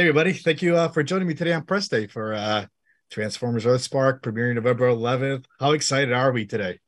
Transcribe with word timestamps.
Hey, 0.00 0.08
everybody. 0.08 0.32
Thank 0.32 0.62
you 0.62 0.78
uh, 0.78 0.88
for 0.88 1.02
joining 1.02 1.28
me 1.28 1.34
today 1.34 1.52
on 1.52 1.62
Press 1.64 1.86
Day 1.86 2.06
for 2.06 2.32
uh, 2.32 2.64
Transformers 3.10 3.66
Earthspark 3.66 4.22
premiering 4.22 4.54
November 4.54 4.88
11th. 4.88 5.44
How 5.58 5.72
excited 5.72 6.10
are 6.10 6.32
we 6.32 6.46
today? 6.46 6.78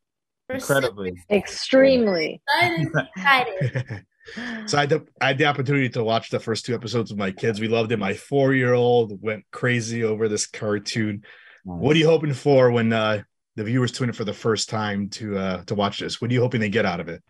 Incredibly. 0.49 1.13
Extremely. 1.31 2.41
Excited. 2.59 2.89
excited. 3.15 4.07
so 4.67 4.79
I 4.79 4.81
had, 4.81 4.89
the, 4.89 5.07
I 5.21 5.27
had 5.27 5.37
the 5.37 5.45
opportunity 5.45 5.91
to 5.91 6.03
watch 6.03 6.31
the 6.31 6.41
first 6.41 6.65
two 6.65 6.75
episodes 6.75 7.11
with 7.11 7.19
my 7.19 7.33
kids. 7.33 7.61
We 7.61 7.69
loved 7.69 7.93
it. 7.93 7.99
My 7.99 8.15
four 8.15 8.55
year 8.55 8.73
old 8.73 9.21
went 9.23 9.45
crazy 9.51 10.05
over 10.05 10.27
this 10.27 10.47
cartoon. 10.47 11.23
Nice. 11.67 11.83
What 11.83 11.95
are 11.95 11.99
you 11.99 12.09
hoping 12.09 12.33
for 12.33 12.71
when 12.71 12.95
uh, 12.95 13.25
the 13.57 13.65
viewers 13.65 13.93
tune 13.93 14.09
in 14.09 14.15
for 14.15 14.25
the 14.25 14.33
first 14.33 14.71
time 14.71 15.11
to 15.11 15.37
uh, 15.37 15.65
to 15.65 15.75
watch 15.75 16.01
this? 16.01 16.23
What 16.23 16.31
are 16.31 16.35
you 16.35 16.41
hoping 16.41 16.63
they 16.63 16.71
get 16.71 16.87
out 16.87 17.01
of 17.01 17.11
it? 17.11 17.23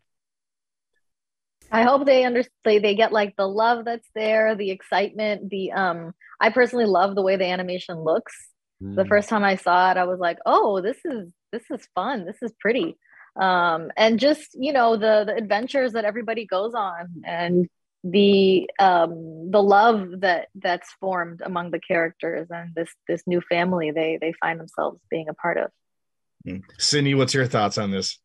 I 1.73 1.83
hope 1.85 2.05
they 2.05 2.25
understand 2.25 2.53
they, 2.65 2.79
they 2.79 2.95
get 2.95 3.13
like 3.13 3.35
the 3.37 3.49
love 3.49 3.87
that's 3.87 4.09
there, 4.15 4.55
the 4.55 4.71
excitement, 4.71 5.49
the 5.49 5.73
um 5.73 6.13
I 6.41 6.51
personally 6.51 6.85
love 6.85 7.15
the 7.15 7.23
way 7.23 7.37
the 7.37 7.47
animation 7.47 7.99
looks. 7.99 8.35
The 8.95 9.05
Mm. 9.05 9.09
first 9.09 9.29
time 9.31 9.43
I 9.43 9.57
saw 9.57 9.91
it, 9.91 9.97
I 9.97 10.05
was 10.05 10.19
like, 10.21 10.39
"Oh, 10.45 10.83
this 10.83 10.99
is 11.05 11.29
this 11.51 11.63
is 11.71 11.89
fun. 11.95 12.27
This 12.27 12.43
is 12.43 12.53
pretty." 12.61 12.99
Um 13.41 13.91
and 13.97 14.21
just, 14.21 14.51
you 14.55 14.73
know, 14.75 14.97
the 14.97 15.25
the 15.27 15.35
adventures 15.35 15.93
that 15.95 16.05
everybody 16.05 16.45
goes 16.47 16.75
on 16.75 17.23
and 17.25 17.69
the 18.05 18.69
um 18.79 19.51
the 19.51 19.63
love 19.63 20.21
that 20.21 20.49
that's 20.57 20.93
formed 21.01 21.41
among 21.43 21.71
the 21.71 21.81
characters 21.81 22.49
and 22.51 22.75
this 22.75 22.91
this 23.09 23.23
new 23.27 23.41
family 23.41 23.93
they 23.93 24.19
they 24.21 24.35
find 24.41 24.61
themselves 24.61 25.01
being 25.09 25.29
a 25.31 25.35
part 25.35 25.57
of. 25.57 25.71
Sydney, 26.79 27.15
what's 27.15 27.33
your 27.33 27.47
thoughts 27.47 27.79
on 27.79 27.93
this? 27.93 28.19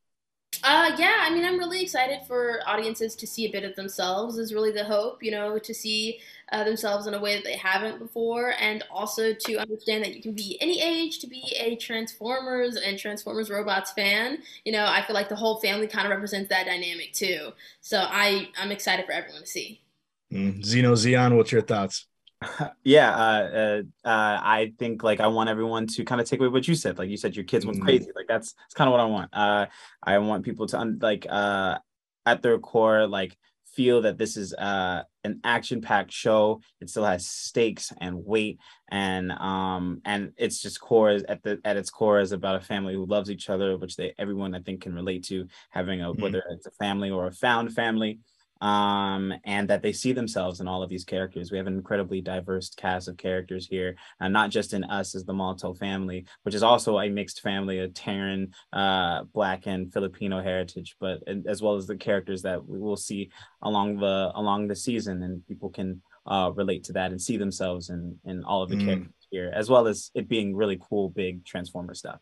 Uh, 0.70 0.94
yeah, 0.98 1.20
I 1.21 1.34
mean, 1.34 1.45
I'm 1.45 1.57
really 1.57 1.81
excited 1.81 2.20
for 2.27 2.59
audiences 2.67 3.16
to 3.16 3.26
see 3.26 3.45
a 3.45 3.52
bit 3.52 3.63
of 3.63 3.73
themselves. 3.77 4.37
Is 4.37 4.54
really 4.54 4.74
the 4.74 4.84
hope, 4.84 5.24
you 5.24 5.32
know, 5.32 5.57
to 5.57 5.74
see 5.74 6.20
uh, 6.51 6.65
themselves 6.65 7.07
in 7.07 7.13
a 7.13 7.20
way 7.21 7.35
that 7.35 7.46
they 7.46 7.55
haven't 7.55 7.99
before, 7.99 8.54
and 8.59 8.84
also 8.91 9.32
to 9.34 9.55
understand 9.59 10.04
that 10.04 10.13
you 10.13 10.21
can 10.21 10.34
be 10.34 10.57
any 10.59 10.82
age 10.82 11.20
to 11.20 11.27
be 11.27 11.55
a 11.57 11.77
Transformers 11.77 12.76
and 12.76 12.99
Transformers 12.99 13.49
Robots 13.49 13.91
fan. 13.91 14.40
You 14.65 14.74
know, 14.74 14.85
I 14.85 15.04
feel 15.04 15.13
like 15.13 15.29
the 15.29 15.37
whole 15.37 15.62
family 15.62 15.87
kind 15.87 16.05
of 16.05 16.12
represents 16.12 16.49
that 16.49 16.65
dynamic 16.65 17.13
too. 17.13 17.54
So 17.79 18.05
I, 18.05 18.49
I'm 18.59 18.71
excited 18.71 19.05
for 19.05 19.13
everyone 19.13 19.43
to 19.43 19.48
see. 19.48 19.79
Mm. 20.34 20.65
Zeno 20.65 20.96
Zion, 20.96 21.37
what's 21.37 21.54
your 21.54 21.62
thoughts? 21.62 22.07
yeah 22.84 23.16
uh, 23.16 23.82
uh 24.05 24.07
uh 24.07 24.40
i 24.43 24.71
think 24.77 25.02
like 25.02 25.20
i 25.20 25.27
want 25.27 25.49
everyone 25.49 25.88
to 25.88 26.04
kind 26.05 26.21
of 26.21 26.27
take 26.30 26.40
away 26.40 26.49
what 26.49 26.68
you 26.68 26.76
said 26.76 26.98
like 26.99 27.10
you 27.10 27.18
said 27.18 27.35
your 27.35 27.46
kids 27.46 27.66
went 27.66 27.80
Mm. 27.80 27.84
crazy 27.84 28.12
like 28.16 28.27
that's 28.27 28.54
that's 28.54 28.74
kind 28.76 28.88
of 28.88 28.91
what 28.91 28.99
i 29.02 29.05
want 29.05 29.30
uh 29.34 29.66
i 30.04 30.18
want 30.20 30.46
people 30.46 30.68
to 30.68 30.80
un- 30.80 30.99
like 31.02 31.26
uh 31.30 31.77
at 32.26 32.41
their 32.43 32.60
core 32.60 33.08
like 33.08 33.35
feel 33.74 34.02
that 34.02 34.18
this 34.18 34.38
is 34.38 34.54
uh 34.54 35.04
an 35.24 35.40
action 35.43 35.82
packed 35.82 36.12
show 36.12 36.62
it 36.80 36.90
still 36.90 37.04
has 37.05 37.26
stakes 37.27 37.91
and 38.02 38.24
weight 38.26 38.60
and 38.90 39.32
um 39.34 40.02
and 40.05 40.32
it's 40.38 40.62
just 40.62 40.80
core 40.80 41.12
is 41.12 41.24
at 41.24 41.41
the 41.43 41.60
at 41.65 41.76
its 41.77 41.90
core 41.90 42.20
is 42.20 42.32
about 42.32 42.55
a 42.55 42.62
family 42.62 42.93
who 42.93 43.05
loves 43.05 43.30
each 43.32 43.49
other 43.49 43.77
which 43.77 43.96
they 43.96 44.13
everyone 44.20 44.54
i 44.55 44.60
think 44.62 44.82
can 44.82 44.93
relate 44.93 45.24
to 45.24 45.48
having 45.70 46.02
a 46.02 46.13
Mhm. 46.13 46.20
whether 46.21 46.43
it's 46.52 46.68
a 46.68 46.71
family 46.71 47.10
or 47.10 47.27
a 47.27 47.32
found 47.32 47.74
family 47.74 48.20
um, 48.62 49.34
and 49.46 49.68
that 49.70 49.82
they 49.82 49.91
see 49.91 50.13
themselves 50.13 50.60
in 50.60 50.68
all 50.68 50.84
of 50.84 50.90
these 50.90 51.04
characters. 51.04 51.52
We 51.52 51.58
have 51.58 51.68
an 51.68 51.74
incredibly 51.76 52.22
diverse 52.22 52.74
cast 52.76 53.08
of 53.08 53.18
characters 53.18 53.68
here, 53.68 53.96
and 54.20 54.34
not 54.34 54.49
just 54.49 54.74
in 54.74 54.84
us 54.86 55.16
as 55.16 55.26
the 55.26 55.34
Malto 55.34 55.74
family, 55.74 56.26
which 56.44 56.55
is 56.55 56.64
also 56.64 56.99
a 56.99 57.10
mixed 57.10 57.41
family 57.41 57.80
of 57.80 57.94
Terran, 57.94 58.54
uh, 58.74 59.24
Black, 59.34 59.68
and 59.68 59.91
Filipino 59.91 60.41
heritage, 60.41 60.96
but 60.99 61.22
as 61.48 61.62
well 61.62 61.76
as 61.76 61.88
the 61.88 61.96
characters 61.96 62.41
that 62.44 62.66
we 62.66 62.80
will 62.80 62.98
see 62.98 63.30
along 63.62 63.99
the 63.99 64.31
along 64.36 64.68
the 64.68 64.75
season, 64.75 65.24
and 65.24 65.46
people 65.47 65.69
can 65.69 66.02
uh, 66.25 66.52
relate 66.56 66.84
to 66.86 66.94
that 66.94 67.12
and 67.12 67.22
see 67.22 67.38
themselves 67.38 67.90
in 67.90 68.20
in 68.26 68.44
all 68.44 68.62
of 68.64 68.70
the 68.70 68.76
Mm. 68.76 68.86
characters 68.86 69.28
here, 69.31 69.52
as 69.54 69.70
well 69.70 69.88
as 69.88 70.12
it 70.14 70.28
being 70.28 70.56
really 70.56 70.80
cool, 70.90 71.10
big 71.10 71.46
Transformer 71.46 71.94
stuff. 71.94 72.20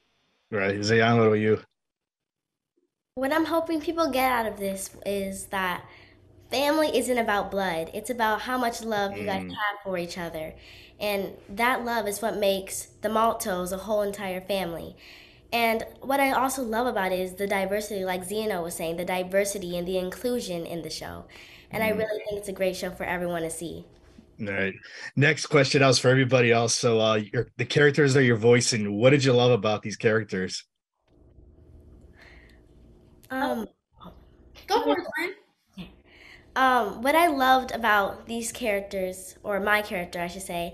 Right, 0.51 0.83
Zion, 0.83 1.17
what 1.17 1.27
about 1.27 1.33
you? 1.33 1.59
What 3.15 3.31
I'm 3.31 3.45
hoping 3.45 3.79
people 3.79 4.09
get 4.11 4.29
out 4.31 4.45
of 4.45 4.57
this 4.57 4.89
is 5.05 5.45
that 5.45 5.85
family 6.49 6.95
isn't 6.97 7.17
about 7.17 7.51
blood. 7.51 7.89
It's 7.93 8.09
about 8.09 8.41
how 8.41 8.57
much 8.57 8.83
love 8.83 9.17
you 9.17 9.25
guys 9.25 9.43
Mm. 9.43 9.49
have 9.49 9.79
for 9.83 9.97
each 9.97 10.17
other. 10.17 10.53
And 10.99 11.33
that 11.49 11.83
love 11.83 12.07
is 12.07 12.21
what 12.21 12.37
makes 12.37 12.85
the 13.01 13.09
Maltos 13.09 13.71
a 13.71 13.77
whole 13.77 14.01
entire 14.01 14.41
family. 14.41 14.95
And 15.51 15.85
what 16.01 16.19
I 16.19 16.31
also 16.31 16.63
love 16.63 16.87
about 16.87 17.11
it 17.11 17.19
is 17.19 17.33
the 17.35 17.47
diversity, 17.47 18.03
like 18.05 18.23
Zeno 18.23 18.63
was 18.63 18.75
saying, 18.75 18.97
the 18.97 19.05
diversity 19.05 19.77
and 19.77 19.87
the 19.87 19.97
inclusion 19.97 20.65
in 20.65 20.81
the 20.81 20.89
show. 20.89 21.25
And 21.71 21.83
I 21.83 21.91
Mm. 21.91 21.97
really 21.97 22.19
think 22.27 22.39
it's 22.39 22.49
a 22.49 22.53
great 22.53 22.75
show 22.75 22.91
for 22.91 23.03
everyone 23.05 23.41
to 23.43 23.49
see. 23.49 23.85
All 24.41 24.47
right. 24.53 24.73
Next 25.15 25.45
question 25.47 25.81
else 25.81 25.97
for 25.99 26.09
everybody 26.09 26.51
else. 26.51 26.75
So 26.75 26.99
uh 26.99 27.15
your 27.15 27.47
the 27.57 27.65
characters 27.65 28.15
are 28.17 28.21
your 28.21 28.35
voice 28.37 28.73
and 28.73 28.95
what 28.97 29.11
did 29.11 29.23
you 29.23 29.33
love 29.33 29.51
about 29.51 29.81
these 29.81 29.95
characters? 29.95 30.63
Um, 33.29 33.67
Go 34.67 34.83
for 34.83 34.93
it, 34.99 35.05
Glenn. 35.15 35.33
Um, 36.55 37.01
what 37.01 37.15
I 37.15 37.27
loved 37.27 37.71
about 37.71 38.27
these 38.27 38.51
characters, 38.51 39.35
or 39.43 39.59
my 39.59 39.81
character, 39.81 40.19
I 40.19 40.27
should 40.27 40.41
say, 40.43 40.73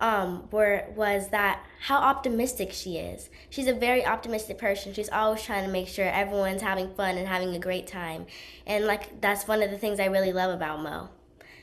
um, 0.00 0.48
were 0.50 0.84
was 0.96 1.28
that 1.28 1.64
how 1.80 1.96
optimistic 1.98 2.72
she 2.72 2.98
is. 2.98 3.30
She's 3.48 3.68
a 3.68 3.72
very 3.72 4.04
optimistic 4.04 4.58
person. 4.58 4.92
She's 4.92 5.08
always 5.08 5.42
trying 5.42 5.64
to 5.64 5.70
make 5.70 5.88
sure 5.88 6.04
everyone's 6.04 6.60
having 6.60 6.92
fun 6.94 7.16
and 7.16 7.28
having 7.28 7.54
a 7.54 7.58
great 7.58 7.86
time, 7.86 8.26
and 8.66 8.84
like 8.84 9.20
that's 9.20 9.46
one 9.46 9.62
of 9.62 9.70
the 9.70 9.78
things 9.78 10.00
I 10.00 10.06
really 10.06 10.32
love 10.32 10.52
about 10.52 10.82
Mo. 10.82 11.08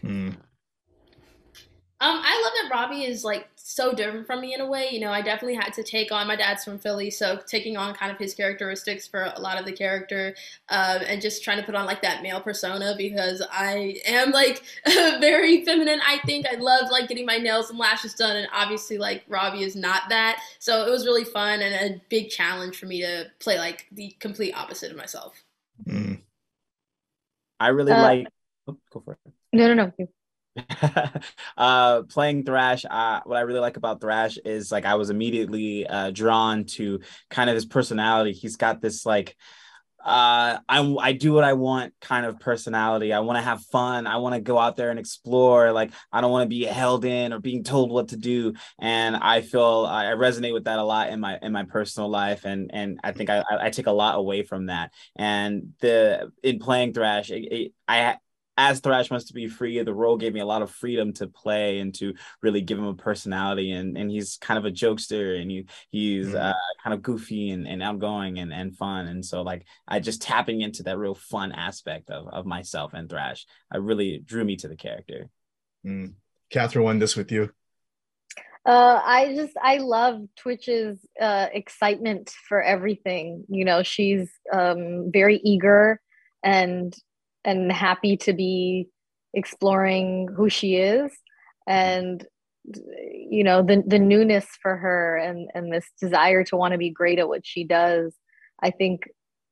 Mm. 0.04 0.38
Um, 2.02 2.22
I 2.24 2.42
love 2.42 2.54
that 2.62 2.74
Robby 2.74 3.04
is 3.04 3.26
like 3.26 3.50
so 3.56 3.92
different 3.94 4.26
from 4.26 4.40
me 4.40 4.54
in 4.54 4.62
a 4.62 4.66
way. 4.66 4.88
You 4.90 5.02
know, 5.02 5.12
I 5.12 5.22
definitely 5.22 5.56
had 5.56 5.74
to 5.74 5.84
take 5.84 6.14
on 6.14 6.28
my 6.28 6.38
dad's 6.38 6.64
from 6.64 6.80
Philly, 6.80 7.10
so 7.12 7.38
taking 7.46 7.76
on 7.76 7.94
kind 7.94 8.10
of 8.10 8.18
his 8.18 8.34
characteristics 8.34 9.06
for 9.06 9.34
a 9.36 9.40
lot 9.42 9.60
of 9.60 9.66
the 9.66 9.74
character, 9.74 10.34
um, 10.70 11.02
and 11.06 11.22
just 11.22 11.44
trying 11.44 11.58
to 11.58 11.64
put 11.64 11.76
on 11.76 11.86
like 11.86 12.02
that 12.02 12.24
male 12.24 12.40
persona 12.40 12.96
because 12.98 13.44
I 13.52 13.98
am 14.06 14.32
like 14.32 14.64
very 14.86 15.66
feminine. 15.66 16.00
I 16.08 16.20
think 16.26 16.46
I 16.50 16.56
love 16.56 16.90
like 16.90 17.10
getting 17.10 17.26
my 17.26 17.38
nails 17.38 17.70
and 17.70 17.78
lashes 17.78 18.14
done, 18.14 18.38
and 18.38 18.48
obviously 18.54 18.98
like 18.98 19.24
Robby 19.28 19.64
is 19.64 19.76
not 19.76 20.04
that. 20.08 20.42
So 20.60 20.88
it 20.88 20.90
was 20.90 21.06
really 21.06 21.26
fun 21.26 21.62
and 21.62 21.96
a 21.96 22.02
big 22.08 22.30
challenge 22.30 22.78
for 22.78 22.86
me 22.86 23.02
to 23.02 23.26
play 23.40 23.58
like 23.58 23.88
the 23.92 24.16
complete 24.20 24.54
opposite 24.54 24.92
of 24.92 24.98
myself. 24.98 25.44
Mm. 25.86 26.22
I 27.60 27.68
really 27.70 27.92
Uh, 27.92 28.02
like. 28.02 28.28
Oh, 28.68 28.78
go 28.94 29.02
for 29.04 29.14
it. 29.14 29.34
No, 29.52 29.74
no, 29.74 29.92
no. 29.98 30.08
uh 31.58 32.02
playing 32.04 32.44
thrash 32.44 32.84
uh 32.90 33.20
what 33.26 33.38
i 33.38 33.42
really 33.42 33.60
like 33.60 33.78
about 33.78 34.02
thrash 34.02 34.38
is 34.44 34.72
like 34.72 34.86
i 34.86 34.96
was 34.96 35.10
immediately 35.10 35.86
uh 35.86 36.10
drawn 36.12 36.66
to 36.66 37.00
kind 37.30 37.50
of 37.50 37.56
his 37.56 37.66
personality. 37.66 38.32
He's 38.34 38.56
got 38.56 38.82
this 38.82 39.06
like 39.06 39.36
uh 40.04 40.58
i 40.70 40.96
i 41.02 41.12
do 41.12 41.34
what 41.34 41.44
i 41.44 41.54
want 41.54 41.94
kind 42.00 42.26
of 42.26 42.40
personality. 42.40 43.12
I 43.14 43.20
want 43.20 43.38
to 43.38 43.44
have 43.44 43.62
fun. 43.66 44.08
I 44.08 44.18
want 44.18 44.34
to 44.36 44.42
go 44.42 44.58
out 44.58 44.76
there 44.76 44.90
and 44.90 45.00
explore. 45.00 45.72
Like 45.72 45.92
i 46.12 46.22
don't 46.22 46.32
want 46.32 46.44
to 46.44 46.50
be 46.50 46.64
held 46.64 47.06
in 47.06 47.34
or 47.34 47.40
being 47.40 47.64
told 47.64 47.92
what 47.92 48.10
to 48.10 48.18
do. 48.18 48.54
And 48.80 49.16
i 49.16 49.42
feel 49.42 49.86
i 49.90 50.06
resonate 50.06 50.54
with 50.54 50.64
that 50.66 50.80
a 50.80 50.84
lot 50.84 51.10
in 51.10 51.20
my 51.20 51.38
in 51.42 51.52
my 51.52 51.64
personal 51.64 52.10
life. 52.10 52.46
And 52.46 52.72
and 52.74 53.00
i 53.04 53.12
think 53.12 53.30
i 53.30 53.44
i 53.50 53.70
take 53.70 53.88
a 53.88 53.92
lot 53.92 54.18
away 54.18 54.44
from 54.44 54.68
that. 54.68 54.94
And 55.16 55.74
the 55.80 56.32
in 56.44 56.60
playing 56.60 56.94
thrash 56.94 57.30
it, 57.30 57.44
it, 57.52 57.74
i 57.88 58.18
as 58.62 58.82
Thrash 58.82 59.10
wants 59.10 59.28
to 59.28 59.34
be 59.34 59.48
free, 59.48 59.82
the 59.82 59.94
role 59.94 60.18
gave 60.18 60.34
me 60.34 60.42
a 60.42 60.46
lot 60.46 60.62
of 60.62 60.70
freedom 60.70 61.14
to 61.14 61.28
play 61.28 61.80
and 61.80 61.96
to 61.96 62.14
really 62.42 62.60
give 62.60 62.78
him 62.78 62.86
a 62.86 62.94
personality. 62.94 63.72
And 63.72 63.98
and 63.98 64.12
he's 64.12 64.36
kind 64.38 64.58
of 64.58 64.66
a 64.66 64.72
jokester 64.72 65.42
and 65.42 65.50
he 65.50 65.66
he's 65.92 66.28
Mhm. 66.28 66.52
uh, 66.52 66.54
kind 66.84 66.94
of 66.94 67.02
goofy 67.02 67.52
and, 67.52 67.66
and 67.66 67.82
outgoing 67.82 68.38
and, 68.38 68.52
and 68.52 68.76
fun. 68.76 69.08
And 69.08 69.26
so 69.26 69.44
like 69.44 69.66
I 69.88 70.02
just 70.02 70.22
tapping 70.22 70.60
into 70.60 70.84
that 70.84 70.98
real 70.98 71.16
fun 71.16 71.54
aspect 71.54 72.10
of, 72.10 72.28
of 72.28 72.46
myself 72.46 72.94
and 72.94 73.10
Thrash, 73.10 73.46
I 73.72 73.78
really 73.78 74.20
drew 74.20 74.44
me 74.44 74.58
to 74.58 74.68
the 74.68 74.76
character. 74.76 75.30
Mm. 75.86 76.16
Kathreen 76.54 76.84
won 76.84 77.00
this 77.00 77.16
with 77.16 77.32
you. 77.32 77.52
Uh, 78.66 79.02
I 79.04 79.34
just 79.36 79.54
I 79.62 79.78
love 79.78 80.22
Twitch's 80.36 81.00
uh, 81.20 81.48
excitement 81.54 82.30
for 82.50 82.62
everything. 82.62 83.46
You 83.48 83.64
know, 83.64 83.84
she's 83.84 84.30
um, 84.52 85.12
very 85.14 85.38
eager 85.38 86.02
and 86.44 86.94
and 87.46 87.72
happy 87.72 88.18
to 88.18 88.34
be 88.34 88.88
exploring 89.34 90.28
who 90.36 90.50
she 90.50 90.76
is, 90.76 91.12
and 91.68 92.26
you 92.66 93.44
know 93.44 93.62
the 93.62 93.84
the 93.86 94.00
newness 94.00 94.46
for 94.62 94.76
her 94.76 95.18
and 95.18 95.50
and 95.54 95.72
this 95.72 95.86
desire 96.00 96.44
to 96.46 96.58
want 96.58 96.74
to 96.74 96.78
be 96.78 96.90
great 96.90 97.20
at 97.20 97.28
what 97.28 97.46
she 97.46 97.64
does. 97.64 98.14
I 98.62 98.72
think 98.72 99.04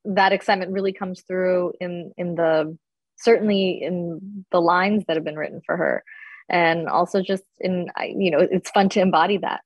that 0.04 0.32
excitement 0.32 0.72
really 0.72 0.92
comes 0.92 1.22
through 1.22 1.72
in 1.80 2.12
in 2.16 2.34
the 2.34 2.76
certainly 3.16 3.82
in 3.82 4.44
the 4.52 4.60
lines 4.60 5.04
that 5.06 5.16
have 5.16 5.24
been 5.24 5.36
written 5.36 5.60
for 5.66 5.76
her 5.76 6.04
and 6.48 6.88
also 6.88 7.20
just 7.20 7.42
in 7.58 7.88
you 8.16 8.30
know 8.30 8.38
it's 8.38 8.70
fun 8.70 8.88
to 8.90 9.00
embody 9.00 9.38
that 9.38 9.60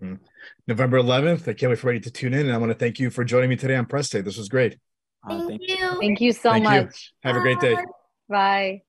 mm-hmm. 0.00 0.16
November 0.66 0.98
11th. 1.00 1.48
I 1.48 1.54
can't 1.54 1.70
wait 1.70 1.78
for 1.78 1.88
everybody 1.88 2.00
to 2.00 2.10
tune 2.10 2.34
in. 2.34 2.46
And 2.46 2.52
I 2.52 2.58
want 2.58 2.70
to 2.70 2.78
thank 2.78 2.98
you 2.98 3.10
for 3.10 3.24
joining 3.24 3.50
me 3.50 3.56
today 3.56 3.76
on 3.76 3.86
Press 3.86 4.08
Day. 4.08 4.20
This 4.20 4.36
was 4.36 4.48
great. 4.48 4.78
Uh, 5.26 5.46
Thank 5.48 5.62
you. 5.68 5.96
thank 6.00 6.20
you 6.20 6.32
so 6.32 6.50
Thank 6.50 6.64
you. 6.70 6.82
much 6.82 7.12
Have 7.22 7.36
a 7.36 7.40
great 7.40 7.60
day. 7.60 7.76
bye 8.28 8.82